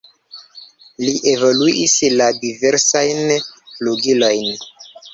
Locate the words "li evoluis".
1.03-1.95